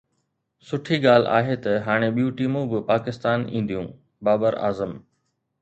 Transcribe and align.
سٺي 0.67 0.95
ڳالهه 1.05 1.33
آهي 1.39 1.57
ته 1.65 1.71
هاڻي 1.87 2.09
ٻيون 2.15 2.31
ٽيمون 2.39 2.65
به 2.71 2.79
پاڪستان 2.89 3.39
اينديون: 3.53 3.87
بابر 4.25 4.53
اعظم 4.67 5.01